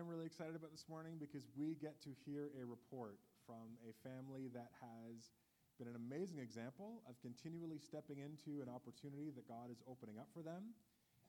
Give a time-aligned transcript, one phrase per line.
[0.00, 3.92] am really excited about this morning because we get to hear a report from a
[4.00, 5.28] family that has
[5.76, 10.32] been an amazing example of continually stepping into an opportunity that God is opening up
[10.32, 10.72] for them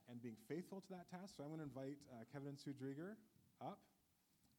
[0.08, 1.36] and being faithful to that task.
[1.36, 3.20] So I'm going to invite uh, Kevin and Sue Drieger
[3.60, 3.84] up,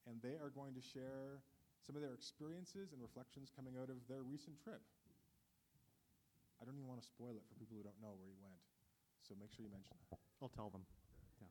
[0.05, 1.41] and they are going to share
[1.81, 4.85] some of their experiences and reflections coming out of their recent trip.
[6.61, 8.61] I don't even want to spoil it for people who don't know where you went,
[9.25, 10.21] so make sure you mention that.
[10.44, 10.85] I'll tell them.
[11.40, 11.49] Yeah.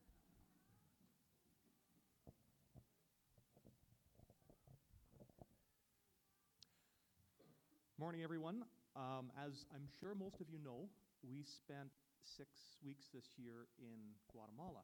[8.01, 8.65] Good morning, everyone.
[8.97, 10.89] Um, as I'm sure most of you know,
[11.21, 11.93] we spent
[12.25, 14.81] six weeks this year in Guatemala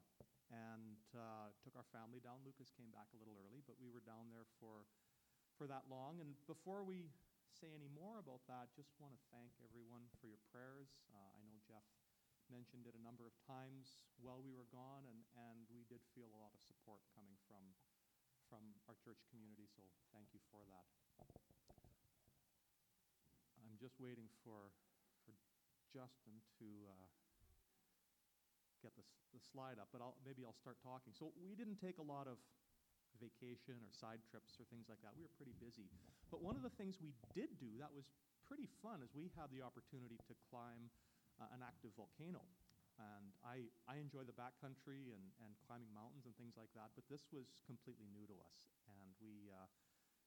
[0.54, 2.46] and uh, took our family down.
[2.46, 4.86] Lucas came back a little early, but we were down there for,
[5.58, 6.22] for that long.
[6.22, 7.10] And before we
[7.50, 11.02] say any more about that, just want to thank everyone for your prayers.
[11.10, 11.82] Uh, I know Jeff
[12.46, 16.30] mentioned it a number of times while we were gone, and, and we did feel
[16.30, 17.66] a lot of support coming from,
[18.46, 19.82] from our church community, so
[20.14, 20.86] thank you for that.
[23.78, 24.74] Just waiting for,
[25.22, 25.34] for
[25.94, 27.06] Justin to uh,
[28.82, 31.14] get the, the slide up, but I'll, maybe I'll start talking.
[31.14, 32.42] So we didn't take a lot of
[33.22, 35.14] vacation or side trips or things like that.
[35.14, 35.86] We were pretty busy.
[36.30, 38.10] But one of the things we did do that was
[38.46, 40.90] pretty fun is we had the opportunity to climb
[41.38, 42.42] uh, an active volcano.
[42.98, 47.06] And I, I enjoy the backcountry and, and climbing mountains and things like that, but
[47.06, 48.58] this was completely new to us.
[48.90, 49.70] And we, uh,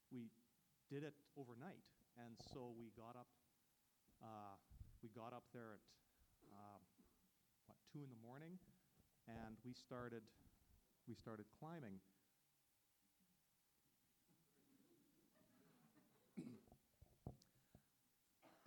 [0.07, 0.31] we
[0.87, 1.83] did it overnight.
[2.15, 3.27] And so we got up,
[4.23, 4.55] uh,
[5.03, 5.83] we got up there at,
[6.53, 6.79] uh,
[7.65, 8.57] what, 2 in the morning,
[9.27, 10.21] and we started,
[11.09, 11.99] we started climbing.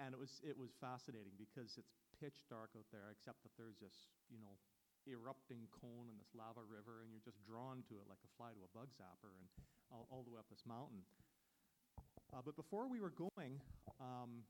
[0.05, 3.81] and it was, it was fascinating because it's pitch dark out there, except that there's
[3.81, 4.61] this, you know,
[5.09, 8.53] erupting cone and this lava river, and you're just drawn to it like a fly
[8.53, 9.49] to a bug zapper, and
[9.89, 11.01] all, all the way up this mountain.
[12.33, 13.61] Uh, but before we were going,
[14.01, 14.45] um,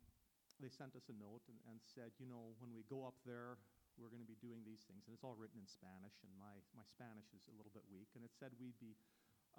[0.64, 3.60] they sent us a note and, and, said, you know, when we go up there,
[4.00, 5.04] we're going to be doing these things.
[5.04, 8.08] And it's all written in Spanish, and my, my Spanish is a little bit weak.
[8.16, 8.96] And it said we'd be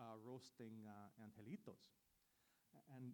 [0.01, 1.93] uh, roasting uh, angelitos.
[2.97, 3.13] And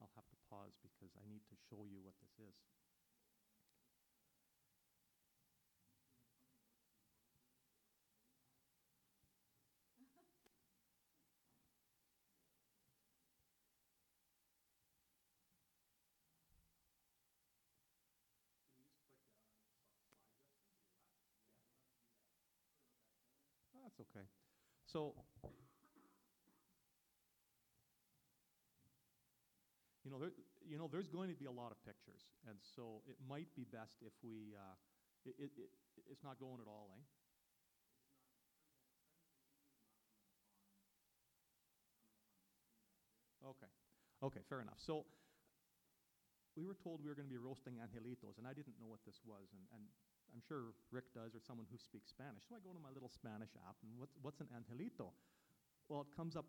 [0.00, 2.56] I'll have to pause because I need to show you what this is.
[23.91, 24.26] That's okay.
[24.86, 25.14] So,
[30.04, 30.32] you know, there,
[30.66, 33.64] you know, there's going to be a lot of pictures, and so it might be
[33.64, 34.74] best if we, uh,
[35.24, 35.70] it, it, it,
[36.10, 37.02] it's not going at all, eh?
[43.42, 43.70] Okay.
[44.22, 44.78] Okay, fair enough.
[44.78, 45.04] So
[46.54, 49.02] we were told we were going to be roasting angelitos, and I didn't know what
[49.06, 49.82] this was, and, and
[50.32, 52.48] I'm sure Rick does, or someone who speaks Spanish.
[52.48, 55.12] So I go to my little Spanish app, and what's, what's an angelito?
[55.92, 56.48] Well, it comes up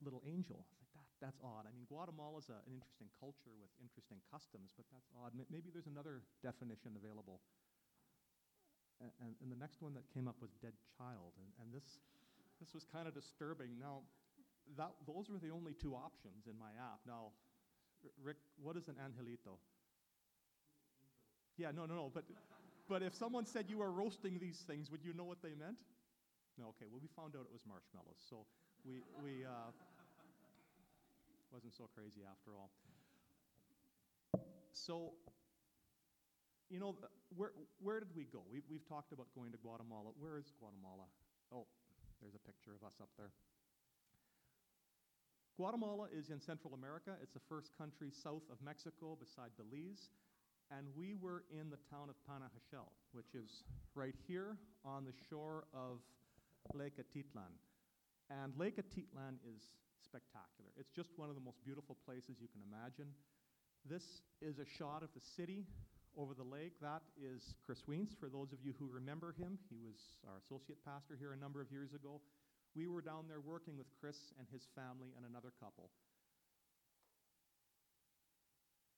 [0.00, 0.64] little angel.
[0.64, 1.68] I was like, that, that's odd.
[1.68, 5.36] I mean, Guatemala is an interesting culture with interesting customs, but that's odd.
[5.36, 7.44] Maybe there's another definition available.
[8.98, 12.00] And, and, and the next one that came up was dead child, and, and this,
[12.58, 13.76] this was kind of disturbing.
[13.76, 14.08] Now,
[14.78, 17.04] that, those were the only two options in my app.
[17.04, 17.36] Now,
[18.18, 19.58] Rick, what is an angelito?
[21.58, 22.24] Yeah, no, no, no, but
[22.92, 25.80] but if someone said you were roasting these things, would you know what they meant?
[26.60, 28.20] No, okay, well, we found out it was marshmallows.
[28.28, 28.44] So
[28.84, 29.72] we, we uh,
[31.48, 32.68] wasn't so crazy after all.
[34.76, 35.16] So,
[36.68, 36.94] you know,
[37.32, 38.44] where, where did we go?
[38.52, 40.12] We, we've talked about going to Guatemala.
[40.20, 41.08] Where is Guatemala?
[41.48, 41.64] Oh,
[42.20, 43.32] there's a picture of us up there.
[45.56, 47.16] Guatemala is in Central America.
[47.22, 50.12] It's the first country south of Mexico beside Belize
[50.72, 53.64] and we were in the town of Panajachel, which is
[53.94, 56.00] right here on the shore of
[56.72, 57.52] Lake Atitlan.
[58.30, 59.60] And Lake Atitlan is
[60.00, 60.72] spectacular.
[60.80, 63.12] It's just one of the most beautiful places you can imagine.
[63.84, 65.66] This is a shot of the city
[66.16, 66.72] over the lake.
[66.80, 69.58] That is Chris Wiens, for those of you who remember him.
[69.68, 72.20] He was our associate pastor here a number of years ago.
[72.74, 75.90] We were down there working with Chris and his family and another couple.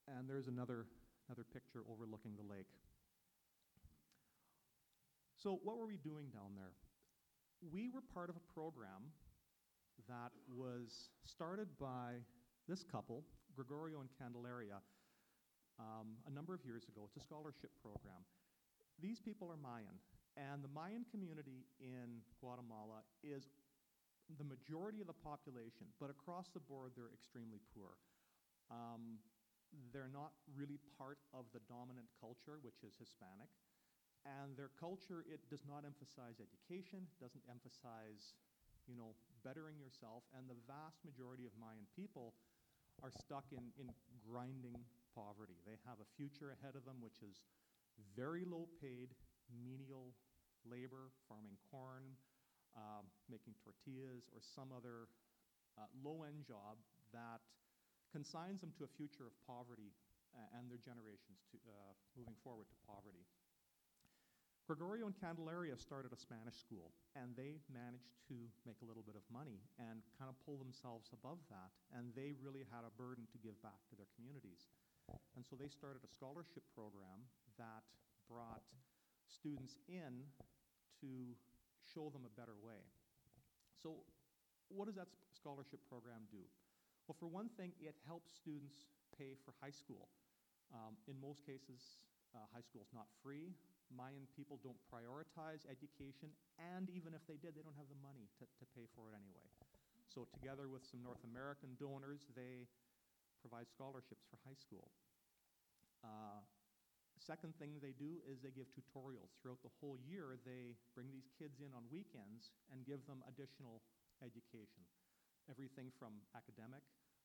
[0.06, 0.86] And there's another
[1.28, 2.68] another picture overlooking the lake.
[5.36, 6.72] So, what were we doing down there?
[7.60, 9.12] We were part of a program
[10.08, 12.20] that was started by
[12.68, 13.24] this couple,
[13.54, 14.80] Gregorio and Candelaria,
[15.78, 17.04] um, a number of years ago.
[17.08, 18.24] It's a scholarship program.
[19.00, 19.98] These people are Mayan,
[20.36, 23.46] And the Mayan community in Guatemala is
[24.38, 28.00] the majority of the population, but across the board, they're extremely poor.
[28.70, 29.20] Um,
[29.92, 33.50] they're not really part of the dominant culture, which is Hispanic.
[34.24, 38.32] And their culture, it does not emphasize education, doesn't emphasize,
[38.88, 39.12] you know,
[39.44, 40.24] bettering yourself.
[40.32, 42.32] And the vast majority of Mayan people
[43.04, 43.92] are stuck in, in
[44.24, 44.80] grinding
[45.12, 45.60] poverty.
[45.68, 47.44] They have a future ahead of them, which is
[48.16, 49.12] very low paid,
[49.52, 50.16] menial
[50.64, 52.16] labor, farming corn,
[52.74, 55.12] um, making tortillas, or some other
[55.76, 56.80] uh, low end job
[57.12, 57.44] that
[58.14, 59.90] consigns them to a future of poverty
[60.38, 63.26] uh, and their generations to, uh, moving forward to poverty.
[64.64, 69.12] Gregorio and Candelaria started a Spanish school, and they managed to make a little bit
[69.12, 71.68] of money and kind of pull themselves above that.
[71.92, 74.72] And they really had a burden to give back to their communities.
[75.36, 77.28] And so they started a scholarship program
[77.60, 77.84] that
[78.24, 78.64] brought
[79.28, 80.24] students in
[81.04, 81.36] to
[81.84, 82.80] show them a better way.
[83.76, 84.00] So,
[84.72, 86.40] what does that scholarship program do?
[87.06, 90.08] Well, for one thing, it helps students pay for high school.
[90.72, 92.00] Um, in most cases,
[92.32, 93.52] uh, high school is not free.
[93.92, 98.24] Mayan people don't prioritize education, and even if they did, they don't have the money
[98.40, 99.44] to, to pay for it anyway.
[100.08, 102.64] So, together with some North American donors, they
[103.44, 104.88] provide scholarships for high school.
[106.00, 106.40] Uh,
[107.24, 109.32] second thing they do is they give tutorials.
[109.40, 113.80] Throughout the whole year, they bring these kids in on weekends and give them additional
[114.20, 114.84] education.
[115.50, 116.82] Everything from academic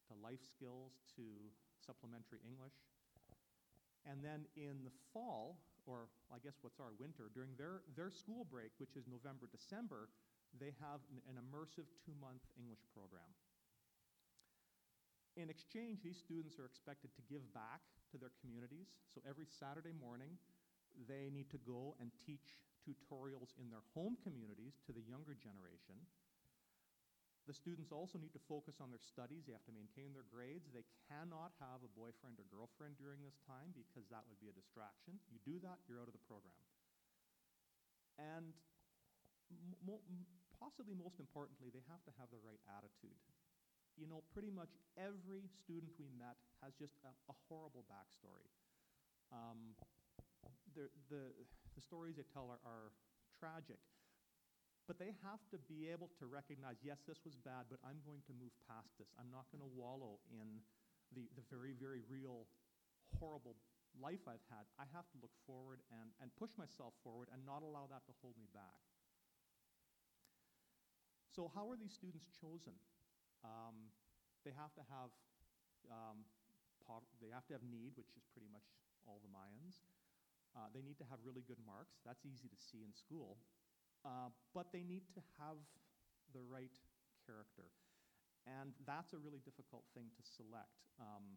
[0.09, 1.23] to life skills to
[1.79, 2.75] supplementary English.
[4.07, 8.45] And then in the fall, or I guess what's our winter, during their, their school
[8.47, 10.09] break, which is November, December,
[10.57, 13.27] they have an, an immersive two month English program.
[15.37, 18.91] In exchange, these students are expected to give back to their communities.
[19.13, 20.35] So every Saturday morning,
[21.07, 25.95] they need to go and teach tutorials in their home communities to the younger generation.
[27.49, 29.49] The students also need to focus on their studies.
[29.49, 30.69] They have to maintain their grades.
[30.69, 34.55] They cannot have a boyfriend or girlfriend during this time because that would be a
[34.55, 35.17] distraction.
[35.33, 36.61] You do that, you're out of the program.
[38.21, 38.53] And
[40.61, 43.17] possibly most importantly, they have to have the right attitude.
[43.97, 48.45] You know, pretty much every student we met has just a, a horrible backstory.
[49.33, 49.73] Um,
[50.77, 51.33] the, the,
[51.73, 52.93] the stories they tell are, are
[53.41, 53.81] tragic.
[54.89, 58.25] But they have to be able to recognize, yes, this was bad, but I'm going
[58.25, 59.13] to move past this.
[59.21, 60.65] I'm not going to wallow in
[61.13, 62.49] the, the very, very real,
[63.21, 63.53] horrible
[64.01, 64.65] life I've had.
[64.81, 68.13] I have to look forward and, and push myself forward and not allow that to
[68.25, 68.81] hold me back.
[71.29, 72.73] So, how are these students chosen?
[73.45, 73.93] Um,
[74.41, 75.13] they have to have
[75.93, 76.25] um,
[77.21, 78.65] they have to have need, which is pretty much
[79.05, 79.85] all the Mayans.
[80.57, 82.01] Uh, they need to have really good marks.
[82.01, 83.37] That's easy to see in school.
[84.05, 85.59] Uh, but they need to have
[86.31, 86.73] the right
[87.25, 87.67] character.
[88.47, 90.87] And that's a really difficult thing to select.
[90.97, 91.35] Um,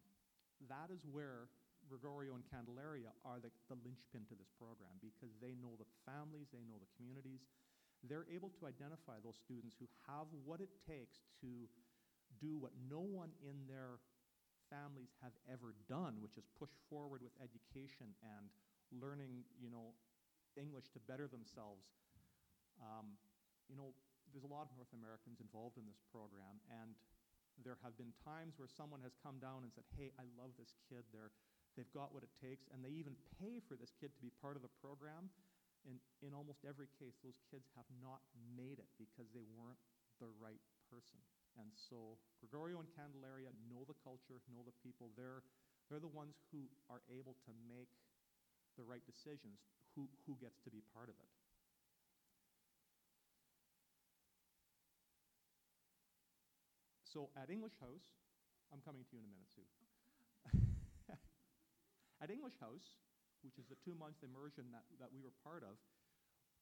[0.71, 1.51] that is where
[1.85, 6.47] Gregorio and Candelaria are the, the linchpin to this program because they know the families,
[6.49, 7.43] they know the communities.
[8.03, 11.67] They're able to identify those students who have what it takes to
[12.39, 13.99] do what no one in their
[14.71, 18.49] families have ever done, which is push forward with education and
[18.91, 19.93] learning, you know,
[20.57, 21.85] English to better themselves
[22.81, 23.17] um,
[23.69, 23.93] you know,
[24.33, 26.97] there's a lot of North Americans involved in this program, and
[27.61, 30.73] there have been times where someone has come down and said, hey, I love this
[30.89, 31.05] kid.
[31.13, 31.29] They're,
[31.77, 34.57] they've got what it takes, and they even pay for this kid to be part
[34.57, 35.29] of the program.
[35.85, 38.23] And in almost every case, those kids have not
[38.55, 39.77] made it because they weren't
[40.17, 41.19] the right person.
[41.59, 45.13] And so Gregorio and Candelaria know the culture, know the people.
[45.13, 45.45] They're,
[45.91, 47.91] they're the ones who are able to make
[48.79, 49.61] the right decisions,
[49.93, 51.29] who, who gets to be part of it.
[57.13, 58.09] So at English House,
[58.73, 59.69] I'm coming to you in a minute, Sue.
[62.25, 62.97] at English House,
[63.45, 65.77] which is the two month immersion that, that we were part of,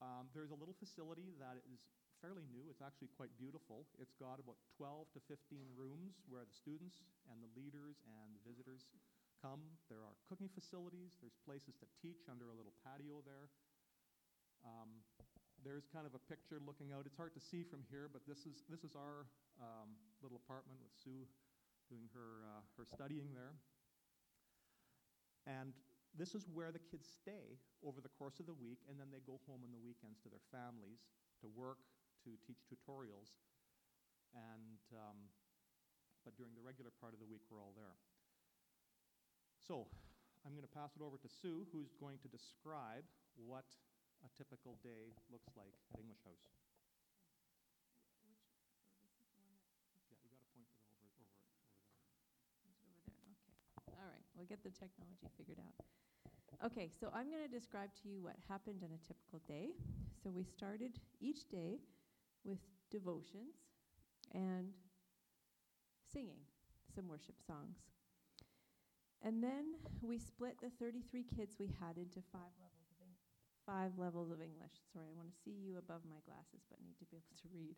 [0.04, 1.88] um, there's a little facility that is
[2.20, 2.68] fairly new.
[2.68, 3.88] It's actually quite beautiful.
[3.96, 7.00] It's got about 12 to 15 rooms where the students
[7.32, 8.92] and the leaders and the visitors
[9.40, 9.64] come.
[9.88, 13.48] There are cooking facilities, there's places to teach under a little patio there.
[14.68, 15.00] Um,
[15.62, 17.06] there's kind of a picture looking out.
[17.06, 19.30] It's hard to see from here, but this is, this is our
[19.62, 21.26] um, little apartment with Sue
[21.90, 23.54] doing her, uh, her studying there.
[25.46, 25.74] And
[26.18, 29.24] this is where the kids stay over the course of the week, and then they
[29.24, 31.08] go home on the weekends to their families
[31.42, 31.82] to work,
[32.26, 33.34] to teach tutorials.
[34.34, 35.18] And, um,
[36.24, 37.98] but during the regular part of the week, we're all there.
[39.60, 39.88] So
[40.46, 43.66] I'm going to pass it over to Sue, who's going to describe what
[44.22, 46.46] a typical day looks like at English House.
[48.22, 48.38] Oh, yeah,
[48.94, 49.74] you got to point it over,
[50.14, 50.30] over,
[50.94, 51.42] over there.
[52.62, 53.34] Is it over there?
[53.42, 53.58] Okay.
[53.98, 55.74] All right, we'll get the technology figured out.
[56.62, 59.74] Okay, so I'm going to describe to you what happened on a typical day.
[60.22, 61.82] So we started each day
[62.46, 62.62] with
[62.94, 63.58] devotions
[64.34, 64.70] and
[66.14, 66.46] singing
[66.94, 67.78] some worship songs.
[69.24, 72.71] And then we split the 33 kids we had into five levels
[73.66, 74.74] five levels of English.
[74.94, 77.48] Sorry, I want to see you above my glasses, but need to be able to
[77.54, 77.76] read.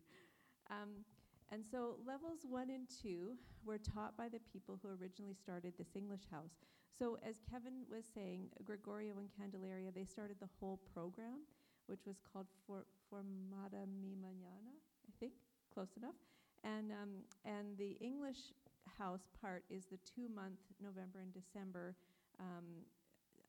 [0.70, 1.04] Um,
[1.52, 5.94] and so levels one and two were taught by the people who originally started this
[5.94, 6.56] English house.
[6.96, 11.44] So as Kevin was saying, Gregorio and Candelaria, they started the whole program,
[11.86, 14.72] which was called For- Formata Mi Mañana,
[15.06, 15.32] I think,
[15.72, 16.16] close enough.
[16.62, 17.10] And, um,
[17.44, 18.54] and the English
[18.98, 21.94] house part is the two-month November and December,
[22.40, 22.86] um,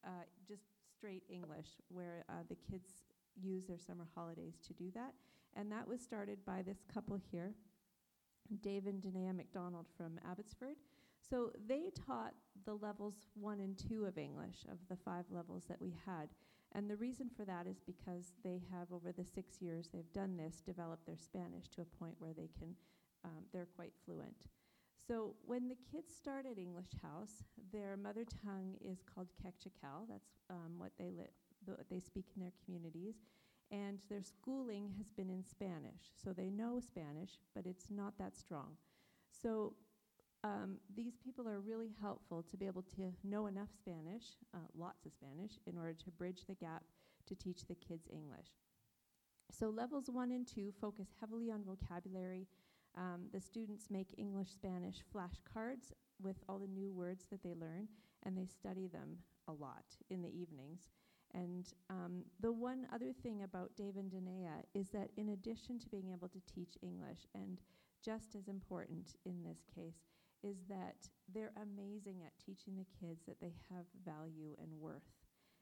[0.04, 0.75] uh, just
[1.06, 3.04] straight English, where uh, the kids
[3.40, 5.14] use their summer holidays to do that.
[5.56, 7.54] And that was started by this couple here,
[8.64, 10.78] Dave and Danae McDonald from Abbotsford.
[11.30, 12.34] So they taught
[12.66, 16.30] the levels one and two of English, of the five levels that we had.
[16.74, 20.36] And the reason for that is because they have, over the six years they've done
[20.36, 22.74] this, developed their Spanish to a point where they can,
[23.24, 24.48] um, they're quite fluent.
[25.08, 30.32] So when the kids start at English House, their mother tongue is called Quechua That's
[30.50, 31.36] um, what they li-
[31.66, 33.16] the, they speak in their communities,
[33.72, 36.12] and their schooling has been in Spanish.
[36.16, 38.78] So they know Spanish, but it's not that strong.
[39.30, 39.74] So
[40.44, 45.06] um, these people are really helpful to be able to know enough Spanish, uh, lots
[45.06, 46.84] of Spanish, in order to bridge the gap
[47.28, 48.48] to teach the kids English.
[49.52, 52.48] So levels one and two focus heavily on vocabulary.
[52.98, 57.88] Um, the students make English Spanish flashcards with all the new words that they learn,
[58.24, 60.90] and they study them a lot in the evenings.
[61.34, 65.90] And um, the one other thing about Dave and Danae is that in addition to
[65.90, 67.60] being able to teach English, and
[68.04, 70.06] just as important in this case,
[70.44, 75.12] is that they're amazing at teaching the kids that they have value and worth.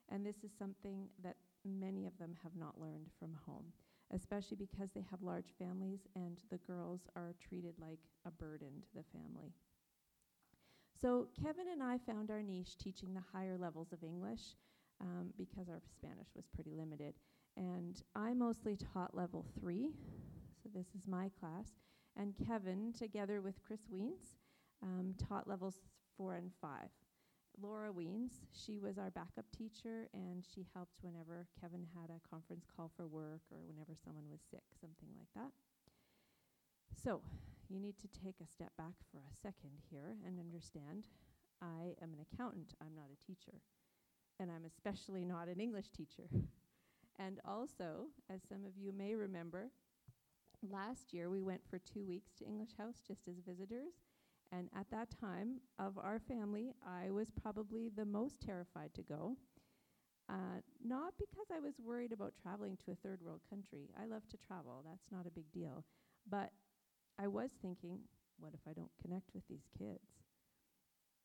[0.10, 3.72] And this is something that many of them have not learned from home,
[4.12, 8.96] especially because they have large families and the girls are treated like a burden to
[8.96, 9.54] the family.
[11.00, 14.56] So, Kevin and I found our niche teaching the higher levels of English
[15.02, 17.16] um, because our Spanish was pretty limited.
[17.58, 19.92] And I mostly taught level three,
[20.62, 21.68] so this is my class.
[22.16, 24.38] And Kevin, together with Chris Wiens,
[24.82, 25.82] um, taught levels
[26.18, 26.90] four and five.
[27.62, 32.66] Laura Wiens, she was our backup teacher, and she helped whenever Kevin had a conference
[32.66, 35.52] call for work or whenever someone was sick, something like that.
[37.04, 37.22] So,
[37.70, 41.04] you need to take a step back for a second here and understand
[41.62, 43.62] I am an accountant, I'm not a teacher.
[44.40, 46.28] And I'm especially not an English teacher.
[47.20, 49.70] and also, as some of you may remember,
[50.62, 53.94] last year we went for two weeks to English House just as visitors.
[54.56, 59.36] And at that time of our family, I was probably the most terrified to go.
[60.30, 63.90] Uh, not because I was worried about traveling to a third world country.
[64.00, 65.84] I love to travel, that's not a big deal.
[66.30, 66.52] But
[67.20, 68.00] I was thinking,
[68.38, 70.22] what if I don't connect with these kids?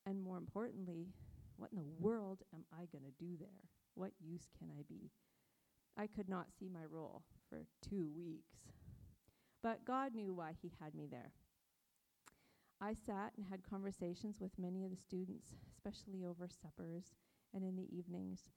[0.06, 1.08] And more importantly,
[1.58, 3.68] what in the world am I going to do there?
[3.94, 5.10] What use can I be?
[5.98, 8.56] I could not see my role for two weeks.
[9.62, 11.32] But God knew why He had me there.
[12.80, 17.14] I sat and had conversations with many of the students, especially over suppers
[17.52, 18.50] and in the evenings.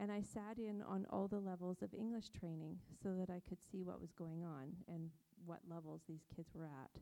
[0.00, 3.58] And I sat in on all the levels of English training so that I could
[3.62, 5.10] see what was going on and
[5.44, 7.00] what levels these kids were at.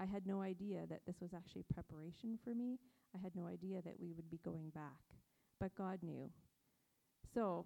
[0.00, 2.78] I had no idea that this was actually preparation for me.
[3.14, 5.00] I had no idea that we would be going back.
[5.60, 6.30] But God knew.
[7.32, 7.64] So,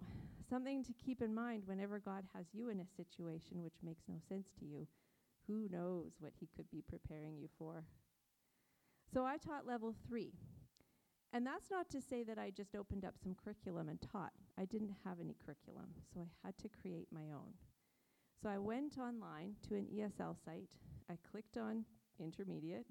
[0.49, 4.15] something to keep in mind whenever God has you in a situation which makes no
[4.27, 4.87] sense to you,
[5.47, 7.83] who knows what He could be preparing you for?
[9.13, 10.33] So, I taught level three.
[11.31, 14.33] And that's not to say that I just opened up some curriculum and taught.
[14.57, 17.53] I didn't have any curriculum, so I had to create my own.
[18.41, 20.69] So I went online to an ESL site.
[21.09, 21.85] I clicked on
[22.19, 22.85] intermediate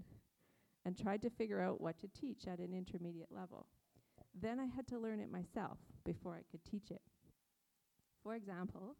[0.84, 3.66] and tried to figure out what to teach at an intermediate level.
[4.40, 7.02] Then I had to learn it myself before I could teach it.
[8.22, 8.96] For example,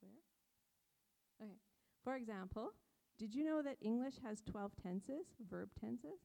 [0.00, 0.10] where?
[1.40, 1.54] Okay.
[2.02, 2.70] For example,
[3.18, 6.18] did you know that English has 12 tenses, verb tenses?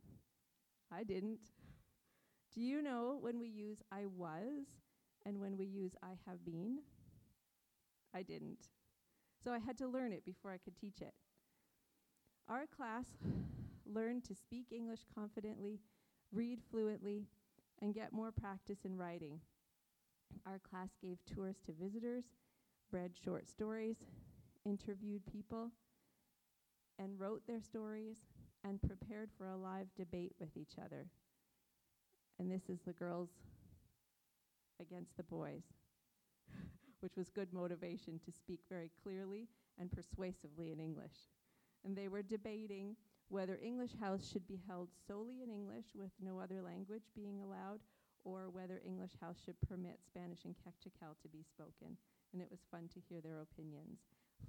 [0.92, 1.52] I didn't.
[2.54, 4.66] Do you know when we use I was
[5.26, 6.80] and when we use I have been?
[8.16, 8.70] I didn't.
[9.44, 11.14] So I had to learn it before I could teach it.
[12.50, 13.06] Our class
[13.86, 15.80] learned to speak English confidently,
[16.32, 17.28] read fluently,
[17.82, 19.40] and get more practice in writing.
[20.46, 22.24] Our class gave tours to visitors,
[22.92, 23.98] read short stories,
[24.68, 25.72] interviewed people,
[27.00, 28.18] and wrote their stories
[28.64, 31.06] and prepared for a live debate with each other.
[32.40, 33.30] And this is the girls
[34.82, 35.64] against the boys,
[37.00, 39.48] which was good motivation to speak very clearly
[39.80, 41.30] and persuasively in English.
[41.86, 42.96] And they were debating
[43.30, 47.80] whether English House should be held solely in English with no other language being allowed,
[48.24, 51.98] or whether English House should permit Spanish and Kaqchikel to be spoken.
[52.34, 54.00] And it was fun to hear their opinions,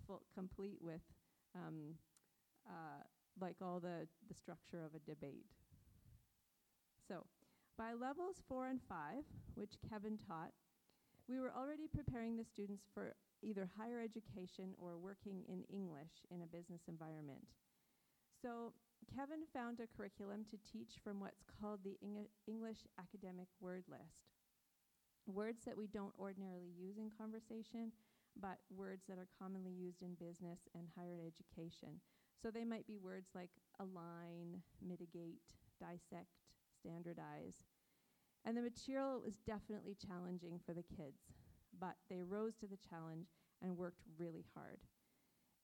[0.06, 1.00] full, complete with
[1.54, 1.94] um,
[2.66, 3.02] uh,
[3.40, 5.46] like all the, the structure of a debate.
[7.06, 7.24] So,
[7.76, 10.50] by levels four and five, which Kevin taught,
[11.28, 16.42] we were already preparing the students for either higher education or working in English in
[16.42, 17.46] a business environment.
[18.42, 18.72] So,
[19.14, 24.34] Kevin found a curriculum to teach from what's called the Eng- English Academic Word List.
[25.26, 27.92] Words that we don't ordinarily use in conversation,
[28.40, 32.00] but words that are commonly used in business and higher education.
[32.40, 35.42] So they might be words like align, mitigate,
[35.80, 36.30] dissect,
[36.80, 37.66] standardize.
[38.44, 41.18] And the material was definitely challenging for the kids,
[41.80, 43.26] but they rose to the challenge
[43.62, 44.78] and worked really hard.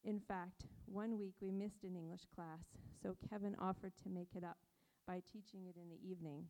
[0.05, 2.67] In fact, one week we missed an English class,
[3.03, 4.59] so Kevin offered to make it up
[5.07, 6.45] by teaching it in the evening,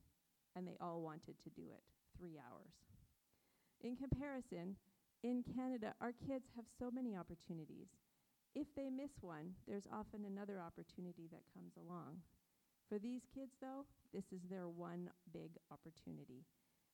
[0.57, 1.83] and they all wanted to do it
[2.19, 2.73] three hours.
[3.83, 4.77] In comparison,
[5.25, 7.89] in Canada, our kids have so many opportunities.
[8.55, 12.21] If they miss one, there's often another opportunity that comes along.
[12.89, 16.45] For these kids, though, this is their one big opportunity.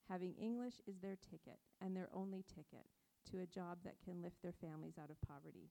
[0.08, 2.86] Having English is their ticket and their only ticket
[3.30, 5.68] to a job that can lift their families out of poverty.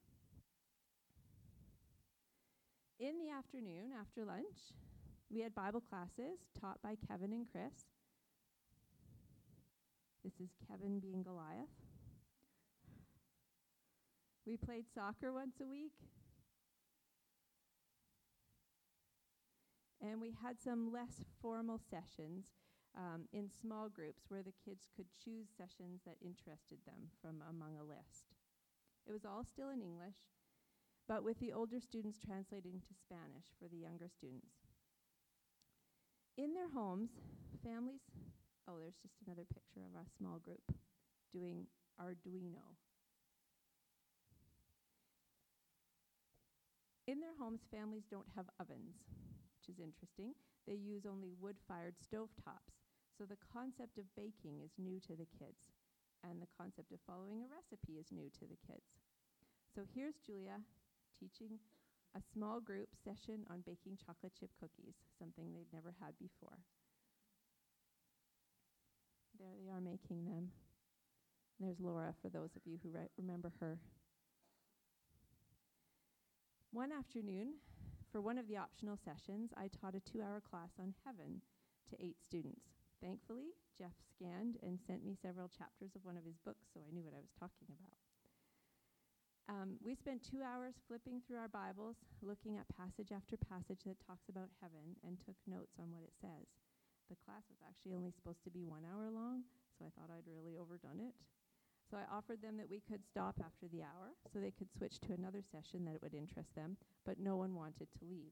[3.00, 4.76] In the afternoon, after lunch,
[5.32, 7.88] we had Bible classes taught by Kevin and Chris.
[10.22, 11.89] This is Kevin being Goliath.
[14.46, 15.92] We played soccer once a week.
[20.00, 22.46] And we had some less formal sessions
[22.96, 27.76] um, in small groups where the kids could choose sessions that interested them from among
[27.76, 28.32] a list.
[29.06, 30.16] It was all still in English,
[31.06, 34.56] but with the older students translating to Spanish for the younger students.
[36.38, 37.10] In their homes,
[37.62, 38.00] families,
[38.68, 40.62] oh, there's just another picture of our small group
[41.32, 41.66] doing
[42.00, 42.78] Arduino.
[47.06, 48.96] In their homes, families don't have ovens,
[49.56, 50.34] which is interesting.
[50.66, 52.76] They use only wood fired stovetops.
[53.16, 55.72] So the concept of baking is new to the kids,
[56.24, 58.86] and the concept of following a recipe is new to the kids.
[59.74, 60.60] So here's Julia
[61.18, 61.58] teaching
[62.16, 66.58] a small group session on baking chocolate chip cookies, something they'd never had before.
[69.38, 70.50] There they are making them.
[71.60, 73.78] There's Laura, for those of you who re- remember her.
[76.70, 77.58] One afternoon,
[78.14, 81.42] for one of the optional sessions, I taught a two hour class on heaven
[81.90, 82.78] to eight students.
[83.02, 86.94] Thankfully, Jeff scanned and sent me several chapters of one of his books, so I
[86.94, 87.98] knew what I was talking about.
[89.50, 93.98] Um, we spent two hours flipping through our Bibles, looking at passage after passage that
[94.06, 96.46] talks about heaven, and took notes on what it says.
[97.10, 99.42] The class was actually only supposed to be one hour long,
[99.74, 101.18] so I thought I'd really overdone it.
[101.90, 105.00] So I offered them that we could stop after the hour so they could switch
[105.00, 108.30] to another session that would interest them, but no one wanted to leave.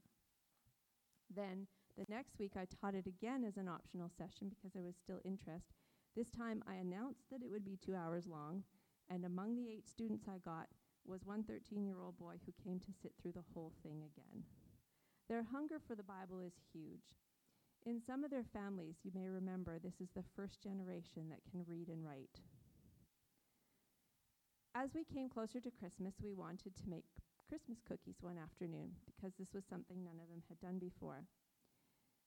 [1.35, 1.67] Then
[1.97, 5.19] the next week I taught it again as an optional session because there was still
[5.25, 5.75] interest.
[6.15, 8.63] This time I announced that it would be two hours long,
[9.09, 10.67] and among the eight students I got
[11.05, 14.43] was one 13 year old boy who came to sit through the whole thing again.
[15.27, 17.19] Their hunger for the Bible is huge.
[17.85, 21.63] In some of their families, you may remember, this is the first generation that can
[21.67, 22.39] read and write.
[24.75, 27.05] As we came closer to Christmas, we wanted to make
[27.49, 31.25] Christmas cookies one afternoon because this was something none of them had done before.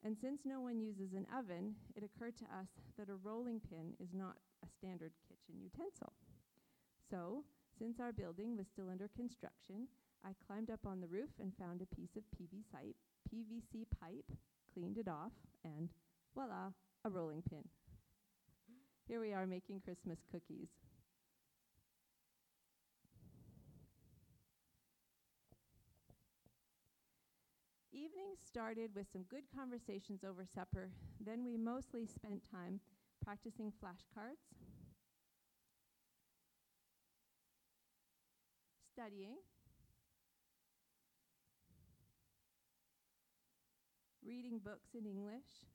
[0.02, 2.66] And since no one uses an oven, it occurred to us
[2.98, 6.12] that a rolling pin is not a standard kitchen utensil.
[7.08, 7.44] So,
[7.78, 9.86] since our building was still under construction,
[10.26, 12.94] I climbed up on the roof and found a piece of PVC,
[14.00, 14.30] pipe,
[14.74, 15.32] cleaned it off,
[15.64, 15.90] and
[16.34, 16.74] voila,
[17.04, 17.62] a rolling pin.
[19.06, 20.68] Here we are making Christmas cookies.
[27.94, 30.88] Evening started with some good conversations over supper.
[31.20, 32.80] Then we mostly spent time
[33.22, 34.48] practicing flashcards,
[38.90, 39.36] studying,
[44.24, 45.68] reading books in English,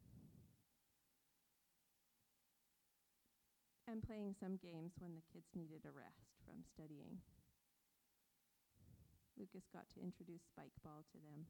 [3.87, 7.21] and playing some games when the kids needed a rest from studying.
[9.37, 11.45] Lucas got to introduce spike ball to them.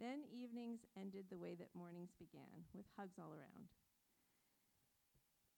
[0.00, 3.68] Then evenings ended the way that mornings began, with hugs all around.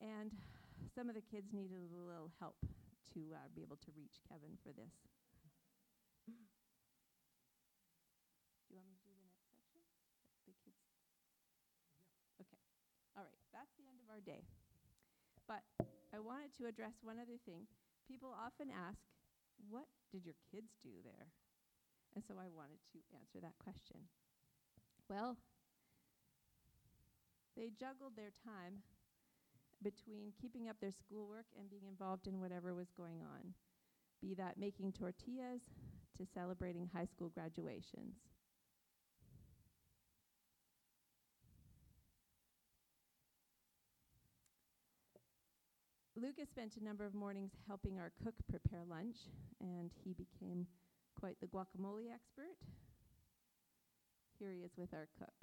[0.03, 0.35] And
[0.91, 2.59] some of the kids needed a little help
[3.15, 4.91] to uh, be able to reach Kevin for this.
[8.67, 9.79] do you want me to do the next section?
[10.51, 10.83] The kids?
[12.43, 12.59] Okay.
[13.15, 13.43] All right.
[13.55, 14.43] That's the end of our day.
[15.47, 15.63] But
[16.11, 17.71] I wanted to address one other thing.
[18.11, 18.99] People often ask,
[19.71, 21.31] what did your kids do there?
[22.19, 24.03] And so I wanted to answer that question.
[25.13, 25.37] Well,
[27.55, 28.81] they juggled their time
[29.83, 33.53] between keeping up their schoolwork and being involved in whatever was going on,
[34.23, 35.61] be that making tortillas
[36.17, 38.15] to celebrating high school graduations.
[46.17, 49.17] Lucas spent a number of mornings helping our cook prepare lunch,
[49.61, 50.67] and he became
[51.21, 52.57] quite the guacamole expert.
[54.43, 55.39] Here he is with our cook.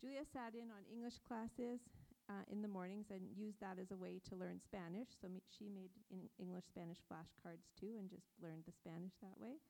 [0.00, 1.84] Julia sat in on English classes
[2.32, 5.12] uh, in the mornings and used that as a way to learn Spanish.
[5.20, 5.92] So me, she made
[6.40, 9.60] English Spanish flashcards too and just learned the Spanish that way.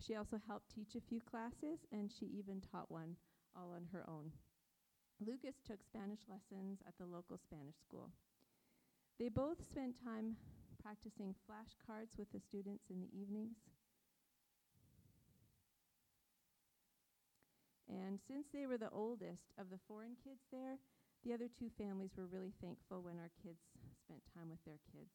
[0.00, 3.20] She also helped teach a few classes and she even taught one
[3.52, 4.32] all on her own.
[5.20, 8.08] Lucas took Spanish lessons at the local Spanish school.
[9.20, 10.40] They both spent time
[10.80, 13.71] practicing flashcards with the students in the evenings.
[17.92, 20.80] And since they were the oldest of the foreign kids there,
[21.24, 23.60] the other two families were really thankful when our kids
[24.00, 25.12] spent time with their kids.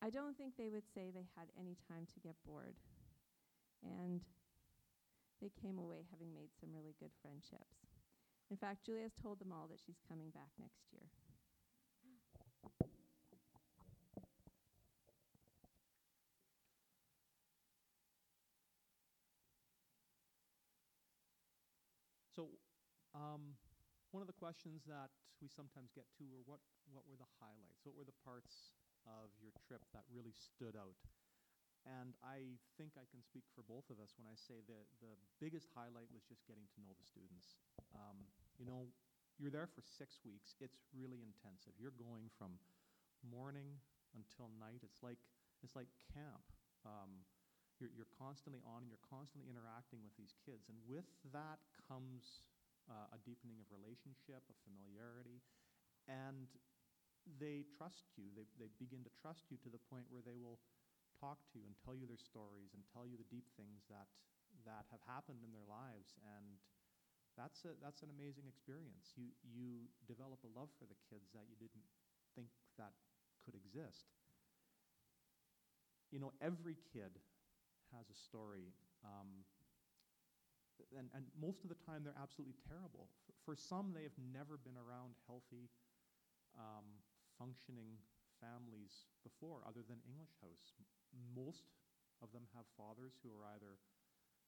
[0.00, 2.78] I don't think they would say they had any time to get bored.
[3.82, 4.22] And
[5.42, 7.84] they came away having made some really good friendships.
[8.50, 11.10] In fact, Julia's told them all that she's coming back next year.
[22.40, 22.48] So,
[23.12, 23.52] um,
[24.16, 25.12] one of the questions that
[25.44, 27.84] we sometimes get to are what, what were the highlights?
[27.84, 28.72] What were the parts
[29.04, 30.96] of your trip that really stood out?
[31.84, 35.20] And I think I can speak for both of us when I say that the
[35.36, 37.60] biggest highlight was just getting to know the students.
[37.92, 38.24] Um,
[38.56, 38.88] you know,
[39.36, 40.56] you're there for six weeks.
[40.64, 41.76] It's really intensive.
[41.76, 42.56] You're going from
[43.20, 43.84] morning
[44.16, 44.80] until night.
[44.80, 45.20] It's like
[45.60, 46.48] it's like camp.
[46.88, 47.20] Um,
[47.80, 50.68] you're, you're constantly on and you're constantly interacting with these kids.
[50.68, 52.44] And with that comes
[52.86, 55.40] uh, a deepening of relationship, a familiarity,
[56.06, 56.46] and
[57.40, 58.28] they trust you.
[58.36, 60.60] They, they begin to trust you to the point where they will
[61.16, 64.08] talk to you and tell you their stories and tell you the deep things that,
[64.64, 66.16] that have happened in their lives.
[66.24, 66.60] And
[67.36, 69.12] that's, a, that's an amazing experience.
[69.16, 71.86] You, you develop a love for the kids that you didn't
[72.34, 72.96] think that
[73.44, 74.08] could exist.
[76.10, 77.14] You know, every kid
[77.96, 78.72] has a story.
[79.04, 79.46] Um,
[80.96, 83.12] and, and most of the time, they're absolutely terrible.
[83.26, 85.68] For, for some, they have never been around healthy,
[86.56, 86.86] um,
[87.36, 88.00] functioning
[88.40, 90.72] families before, other than English House.
[91.36, 91.68] Most
[92.24, 93.76] of them have fathers who are either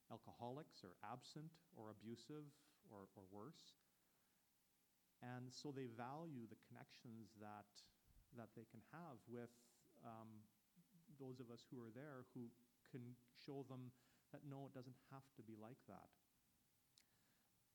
[0.09, 2.49] alcoholics or absent or abusive
[2.89, 3.77] or, or worse.
[5.23, 7.69] And so they value the connections that,
[8.35, 9.53] that they can have with
[10.03, 10.43] um,
[11.23, 12.51] those of us who are there who
[12.93, 13.89] can show them
[14.37, 16.13] that no, it doesn't have to be like that.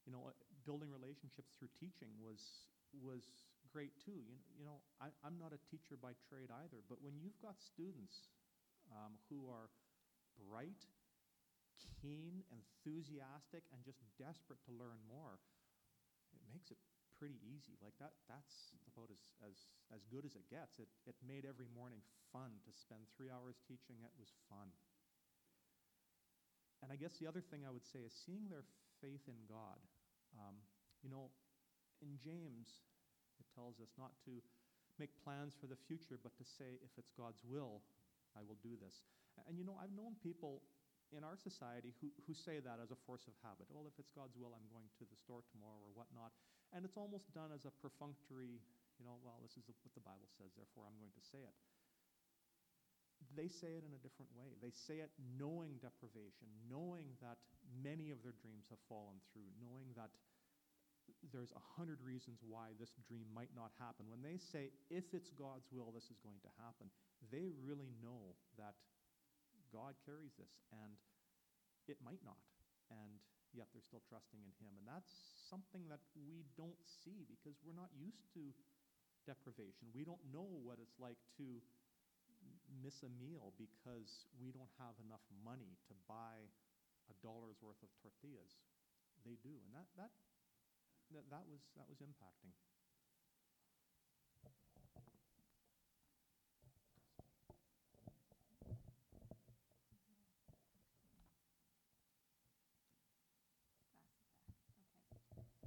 [0.06, 3.26] You know, uh, building relationships through teaching was was
[3.68, 4.24] great too.
[4.24, 7.60] You, you know, I, am not a teacher by trade either, but when you've got
[7.60, 8.32] students
[8.94, 9.68] um, who are
[10.40, 10.88] bright,
[12.00, 15.44] keen, enthusiastic, and just desperate to learn more,
[16.32, 16.80] it makes it
[17.20, 17.76] pretty easy.
[17.82, 20.78] Like that, that's about as, as, as good as it gets.
[20.80, 24.06] It, it made every morning fun to spend three hours teaching.
[24.06, 24.70] It was fun.
[26.82, 28.66] And I guess the other thing I would say is seeing their
[29.02, 29.80] faith in God.
[30.38, 30.58] Um,
[31.02, 31.34] you know,
[32.02, 32.70] in James,
[33.42, 34.38] it tells us not to
[35.02, 37.82] make plans for the future, but to say, if it's God's will,
[38.38, 39.06] I will do this.
[39.46, 40.66] And you know, I've known people
[41.14, 43.70] in our society who, who say that as a force of habit.
[43.70, 46.34] Well, if it's God's will, I'm going to the store tomorrow or whatnot.
[46.74, 48.60] And it's almost done as a perfunctory,
[49.00, 51.56] you know, well, this is what the Bible says, therefore I'm going to say it
[53.36, 54.58] they say it in a different way.
[54.62, 57.38] They say it knowing deprivation, knowing that
[57.82, 60.10] many of their dreams have fallen through, knowing that
[61.32, 64.12] there's a hundred reasons why this dream might not happen.
[64.12, 66.92] When they say, if it's God's will, this is going to happen,
[67.32, 68.76] they really know that
[69.72, 70.96] God carries this, and
[71.88, 72.40] it might not.
[72.92, 73.20] And
[73.56, 74.76] yet they're still trusting in Him.
[74.80, 75.12] And that's
[75.48, 78.52] something that we don't see because we're not used to
[79.28, 79.92] deprivation.
[79.92, 81.60] We don't know what it's like to
[82.88, 86.40] miss a meal because we don't have enough money to buy
[87.12, 88.64] a dollar's worth of tortillas.
[89.28, 90.12] They do, and that that
[91.12, 92.56] that, that was that was impacting.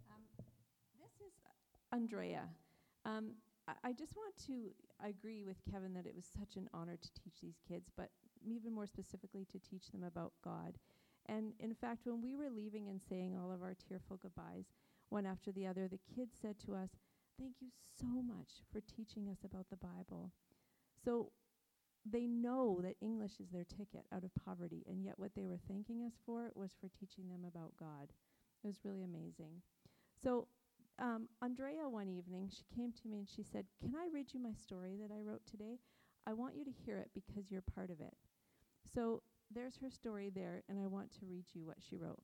[0.08, 0.24] Um,
[0.96, 1.36] this is
[1.92, 2.48] Andrea.
[3.04, 3.36] Um,
[3.84, 4.70] I, just want to
[5.06, 8.10] agree with Kevin that it was such an honor to teach these kids, but
[8.44, 10.78] even more specifically to teach them about God.
[11.26, 14.66] And in fact, when we were leaving and saying all of our tearful goodbyes,
[15.10, 16.90] one after the other, the kids said to us,
[17.38, 20.30] Thank you so much for teaching us about the Bible.
[21.02, 21.32] So
[22.04, 25.58] they know that English is their ticket out of poverty, and yet what they were
[25.68, 28.12] thanking us for was for teaching them about God.
[28.62, 29.62] It was really amazing.
[30.22, 30.48] So,
[31.00, 34.40] um, Andrea, one evening, she came to me and she said, Can I read you
[34.40, 35.78] my story that I wrote today?
[36.26, 38.14] I want you to hear it because you're part of it.
[38.94, 42.20] So, there's her story there, and I want to read you what she wrote.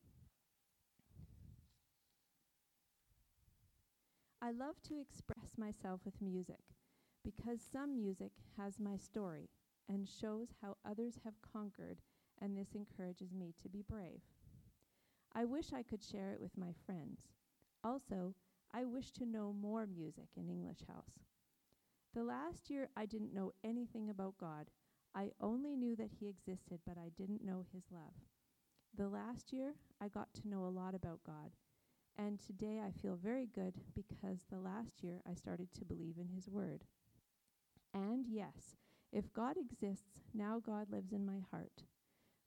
[4.41, 6.61] I love to express myself with music
[7.25, 9.49] because some music has my story
[9.89, 11.99] and shows how others have conquered,
[12.41, 14.21] and this encourages me to be brave.
[15.35, 17.21] I wish I could share it with my friends.
[17.85, 18.35] Also,
[18.75, 21.25] I wish to know more music in English House.
[22.15, 24.71] The last year, I didn't know anything about God.
[25.15, 28.15] I only knew that He existed, but I didn't know His love.
[28.97, 31.51] The last year, I got to know a lot about God.
[32.19, 36.29] And today I feel very good because the last year I started to believe in
[36.29, 36.85] His Word.
[37.93, 38.77] And yes,
[39.13, 41.83] if God exists, now God lives in my heart.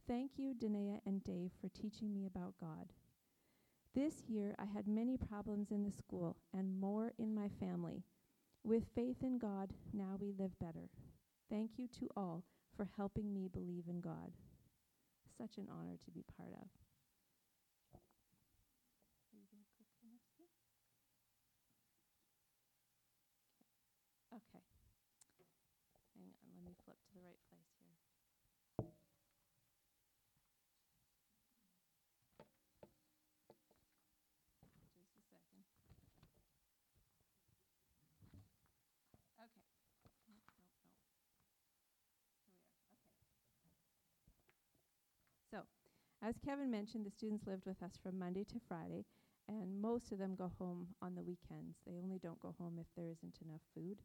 [0.08, 2.94] Thank you, Danae and Dave, for teaching me about God.
[4.00, 8.06] This year, I had many problems in the school and more in my family.
[8.64, 10.88] With faith in God, now we live better.
[11.50, 12.46] Thank you to all
[12.78, 14.32] for helping me believe in God.
[15.38, 16.68] Such an honor to be part of.
[24.32, 24.64] Okay.
[26.16, 28.00] Hang on, let me flip to the right place here.
[35.00, 35.64] Just a second.
[39.40, 39.64] Okay.
[40.28, 40.96] Nope, nope, nope.
[42.46, 43.24] Here we are.
[43.66, 43.76] Okay.
[45.52, 45.66] So,
[46.22, 49.06] as Kevin mentioned, the students lived with us from Monday to Friday,
[49.48, 51.78] and most of them go home on the weekends.
[51.88, 54.02] They only don't go home if there isn't enough food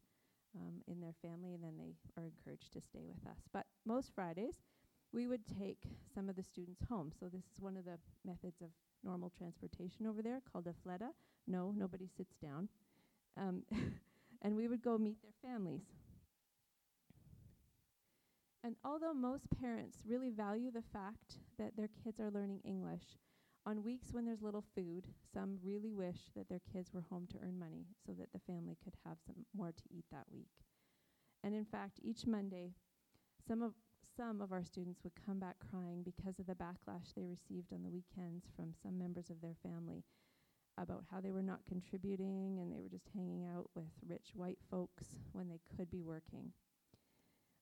[0.57, 3.38] um, in their family, and then they are encouraged to stay with us.
[3.53, 4.62] But most Fridays,
[5.12, 5.83] we would take
[6.14, 7.12] some of the students home.
[7.18, 8.68] So this is one of the methods of
[9.03, 11.11] normal transportation over there called a fleta.
[11.46, 12.68] No, nobody sits down.
[13.37, 13.62] Um,
[14.42, 15.83] and we would go meet their families.
[18.64, 23.18] And although most parents really value the fact that their kids are learning English,
[23.66, 27.38] on weeks when there's little food, some really wish that their kids were home to
[27.42, 30.48] earn money so that the family could have some more to eat that week.
[31.42, 32.72] And in fact, each Monday,
[33.46, 33.72] some of
[34.16, 37.83] some of our students would come back crying because of the backlash they received on
[37.83, 40.05] the weekends from some members of their family
[40.79, 44.59] about how they were not contributing and they were just hanging out with rich white
[44.70, 46.53] folks when they could be working.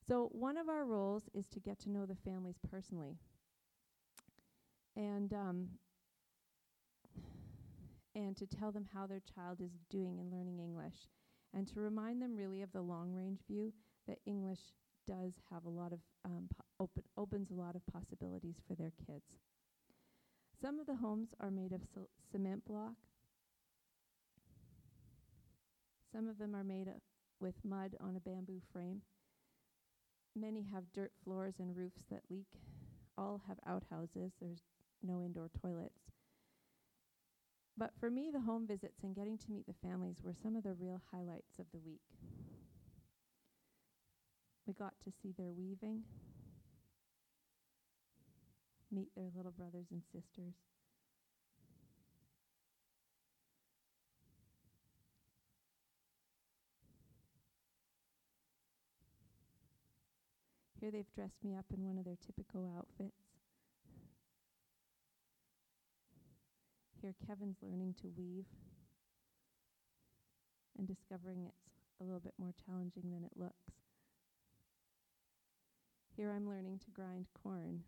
[0.06, 3.18] So, one of our roles is to get to know the families personally.
[4.96, 5.68] And um,
[8.14, 11.08] and to tell them how their child is doing in learning English,
[11.54, 13.72] and to remind them really of the long range view
[14.06, 14.58] that English
[15.06, 18.92] does have a lot of um, po- open, opens a lot of possibilities for their
[19.06, 19.24] kids.
[20.60, 22.94] Some of the homes are made of c- cement block.
[26.12, 26.94] Some of them are made of,
[27.40, 29.02] with mud on a bamboo frame.
[30.34, 32.46] Many have dirt floors and roofs that leak.
[33.18, 34.32] All have outhouses.
[34.40, 34.62] There's
[35.02, 36.00] no indoor toilets.
[37.76, 40.62] But for me, the home visits and getting to meet the families were some of
[40.62, 42.00] the real highlights of the week.
[44.66, 46.02] We got to see their weaving,
[48.90, 50.54] meet their little brothers and sisters.
[60.82, 63.14] Here they've dressed me up in one of their typical outfits.
[67.00, 68.46] Here Kevin's learning to weave
[70.76, 73.76] and discovering it's a little bit more challenging than it looks.
[76.16, 77.84] Here I'm learning to grind corn